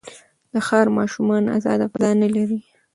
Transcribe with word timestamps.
د 0.53 0.53
ښار 0.67 0.87
ماشومان 0.97 1.43
ازاده 1.57 1.85
فضا 1.91 2.11
نه 2.21 2.27
لري. 2.35 2.59